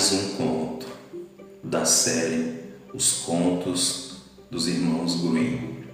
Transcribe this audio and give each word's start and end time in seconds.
mais 0.00 0.12
um 0.14 0.28
conto 0.36 0.86
da 1.62 1.84
série 1.84 2.54
Os 2.94 3.20
Contos 3.20 4.22
dos 4.50 4.66
Irmãos 4.66 5.20
Grimm. 5.20 5.84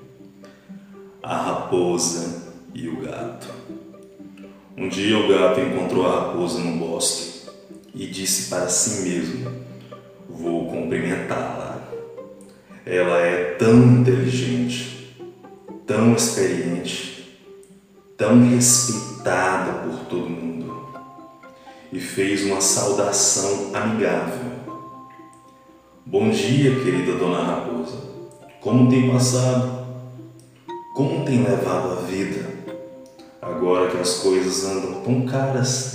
A 1.20 1.36
Raposa 1.36 2.52
e 2.72 2.86
o 2.86 3.00
Gato. 3.00 3.48
Um 4.76 4.88
dia 4.88 5.18
o 5.18 5.26
gato 5.26 5.58
encontrou 5.58 6.06
a 6.06 6.20
raposa 6.20 6.60
no 6.60 6.76
bosque 6.76 7.50
e 7.92 8.06
disse 8.06 8.48
para 8.48 8.68
si 8.68 9.02
mesmo: 9.08 9.50
Vou 10.28 10.70
cumprimentá-la. 10.70 11.82
Ela 12.84 13.18
é 13.22 13.56
tão 13.56 13.82
inteligente, 13.82 15.18
tão 15.84 16.14
experiente, 16.14 17.36
tão 18.16 18.48
respeitada 18.50 19.72
por 19.80 19.95
e 21.92 22.00
fez 22.00 22.44
uma 22.44 22.60
saudação 22.60 23.70
amigável. 23.74 24.52
Bom 26.04 26.30
dia, 26.30 26.74
querida 26.82 27.12
Dona 27.12 27.42
Raposa. 27.42 27.98
Como 28.60 28.88
tem 28.88 29.10
passado? 29.10 29.86
Como 30.94 31.24
tem 31.24 31.42
levado 31.42 31.92
a 31.92 32.02
vida? 32.02 32.46
Agora 33.40 33.90
que 33.90 33.98
as 33.98 34.18
coisas 34.18 34.64
andam 34.64 35.02
tão 35.02 35.26
caras. 35.26 35.94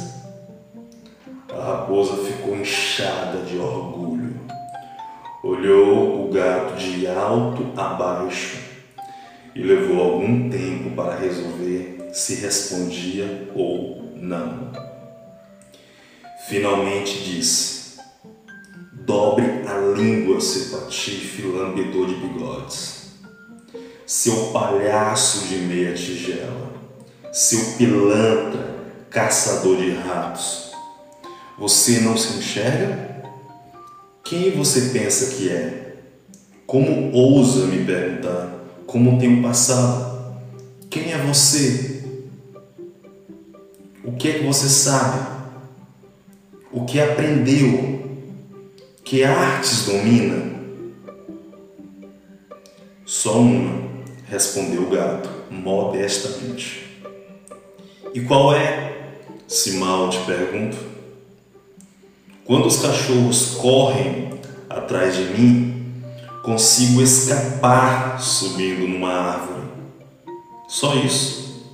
A 1.49 1.63
raposa 1.63 2.23
ficou 2.23 2.55
inchada 2.55 3.43
de 3.43 3.57
orgulho. 3.57 4.39
Olhou 5.43 6.25
o 6.25 6.31
gato 6.31 6.77
de 6.77 7.07
alto 7.07 7.67
a 7.75 7.93
baixo 7.95 8.57
e 9.53 9.61
levou 9.61 10.01
algum 10.01 10.49
tempo 10.49 10.91
para 10.95 11.15
resolver 11.15 12.09
se 12.13 12.35
respondia 12.35 13.49
ou 13.55 14.11
não. 14.15 14.71
Finalmente 16.51 17.23
disse: 17.23 17.97
Dobre 18.91 19.45
a 19.65 19.95
língua, 19.95 20.41
seu 20.41 20.77
patife 20.77 21.43
lambedor 21.43 22.07
de 22.07 22.15
bigodes, 22.15 23.11
seu 24.05 24.47
palhaço 24.47 25.47
de 25.47 25.55
meia 25.59 25.93
tigela, 25.93 26.73
seu 27.31 27.77
pilantra 27.77 28.75
caçador 29.09 29.77
de 29.77 29.91
ratos. 29.91 30.73
Você 31.57 32.01
não 32.01 32.17
se 32.17 32.39
enxerga? 32.39 33.23
Quem 34.21 34.51
você 34.51 34.89
pensa 34.89 35.33
que 35.33 35.49
é? 35.49 35.95
Como 36.67 37.13
ousa 37.13 37.65
me 37.67 37.85
perguntar 37.85 38.59
como 38.85 39.17
tenho 39.17 39.41
passado? 39.41 40.35
Quem 40.89 41.13
é 41.13 41.17
você? 41.17 42.03
O 44.03 44.11
que 44.17 44.27
é 44.27 44.33
que 44.39 44.43
você 44.43 44.67
sabe? 44.67 45.40
O 46.73 46.85
que 46.85 46.99
aprendeu, 46.99 48.01
que 49.03 49.23
artes 49.23 49.85
domina? 49.85 50.51
Só 53.05 53.39
uma, 53.39 53.89
respondeu 54.27 54.83
o 54.83 54.89
gato, 54.89 55.29
modestamente. 55.49 56.87
E 58.13 58.21
qual 58.21 58.55
é? 58.55 59.17
Se 59.47 59.73
mal 59.73 60.09
te 60.09 60.19
pergunto. 60.19 60.77
Quando 62.45 62.67
os 62.67 62.81
cachorros 62.81 63.55
correm 63.55 64.39
atrás 64.69 65.15
de 65.15 65.23
mim, 65.25 65.93
consigo 66.41 67.01
escapar 67.01 68.21
subindo 68.21 68.87
numa 68.87 69.11
árvore. 69.11 69.67
Só 70.69 70.95
isso, 70.95 71.69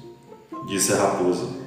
disse 0.67 0.91
a 0.93 0.97
raposa 0.97 1.66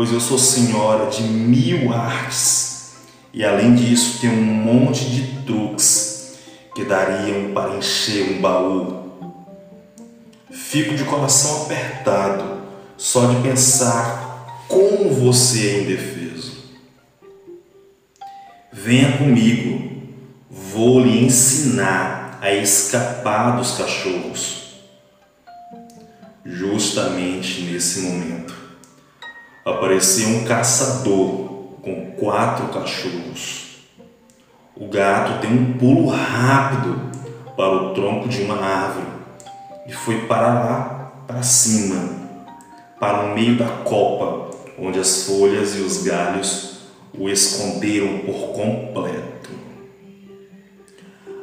pois 0.00 0.12
eu 0.12 0.18
sou 0.18 0.38
senhora 0.38 1.10
de 1.10 1.22
mil 1.24 1.92
artes 1.92 2.92
e 3.34 3.44
além 3.44 3.74
disso 3.74 4.18
tenho 4.18 4.32
um 4.32 4.44
monte 4.44 5.04
de 5.04 5.44
truques 5.44 6.38
que 6.74 6.86
dariam 6.86 7.52
para 7.52 7.76
encher 7.76 8.32
um 8.32 8.40
baú. 8.40 9.36
Fico 10.50 10.94
de 10.94 11.04
coração 11.04 11.64
apertado 11.64 12.62
só 12.96 13.26
de 13.26 13.42
pensar 13.42 14.64
como 14.68 15.10
você 15.10 15.68
é 15.68 15.82
indefeso. 15.82 16.64
Venha 18.72 19.18
comigo, 19.18 20.02
vou 20.48 21.00
lhe 21.00 21.26
ensinar 21.26 22.38
a 22.40 22.50
escapar 22.54 23.58
dos 23.58 23.72
cachorros. 23.72 24.80
Justamente 26.42 27.60
nesse 27.64 28.00
momento 28.00 28.59
apareceu 29.70 30.28
um 30.28 30.44
caçador 30.44 31.50
com 31.82 32.12
quatro 32.18 32.68
cachorros. 32.68 33.78
O 34.76 34.88
gato 34.88 35.40
deu 35.40 35.50
um 35.50 35.72
pulo 35.74 36.08
rápido 36.08 37.10
para 37.56 37.74
o 37.74 37.94
tronco 37.94 38.28
de 38.28 38.42
uma 38.42 38.56
árvore 38.56 39.06
e 39.86 39.92
foi 39.92 40.26
para 40.26 40.54
lá, 40.54 41.12
para 41.26 41.42
cima, 41.42 42.08
para 42.98 43.26
o 43.26 43.34
meio 43.34 43.58
da 43.58 43.68
copa, 43.68 44.56
onde 44.78 44.98
as 44.98 45.24
folhas 45.24 45.76
e 45.76 45.80
os 45.80 46.02
galhos 46.02 46.80
o 47.18 47.28
esconderam 47.28 48.18
por 48.20 48.52
completo. 48.52 49.50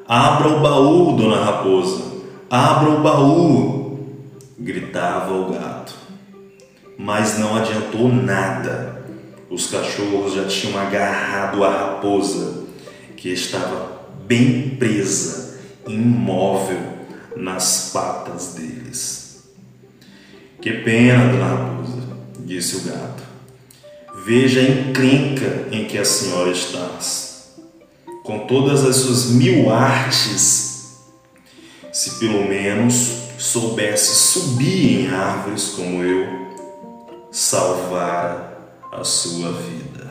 Abra 0.08 0.48
o 0.48 0.62
baú, 0.62 1.18
dona 1.18 1.44
Raposa, 1.44 2.04
abra 2.50 2.90
o 2.90 3.02
baú! 3.02 3.78
gritava 4.60 5.34
o 5.34 5.52
gato 5.52 6.07
mas 6.98 7.38
não 7.38 7.56
adiantou 7.56 8.12
nada. 8.12 9.06
Os 9.50 9.68
cachorros 9.68 10.34
já 10.34 10.46
tinham 10.46 10.78
agarrado 10.80 11.64
a 11.64 11.70
raposa, 11.70 12.66
que 13.16 13.30
estava 13.30 14.02
bem 14.26 14.76
presa, 14.78 15.60
imóvel 15.88 16.98
nas 17.36 17.92
patas 17.94 18.56
deles. 18.56 19.44
Que 20.62 20.72
pena, 20.72 21.32
dona 21.32 21.46
raposa, 21.46 22.02
disse 22.40 22.78
o 22.78 22.82
gato. 22.82 23.24
Veja 24.26 24.60
a 24.60 24.64
encrenca 24.64 25.68
em 25.72 25.86
que 25.86 25.98
a 25.98 26.04
senhora 26.04 26.52
está. 26.52 26.90
Com 28.24 28.40
todas 28.40 28.84
as 28.84 28.98
suas 28.98 29.32
mil 29.32 29.70
artes, 29.72 30.98
se 31.94 32.20
pelo 32.20 32.46
menos 32.46 33.28
soubesse 33.38 34.16
subir 34.16 35.06
em 35.06 35.08
árvores 35.08 35.70
como 35.70 36.04
eu, 36.04 36.47
salvar 37.38 38.58
a 38.92 39.04
sua 39.04 39.52
vida. 39.52 40.10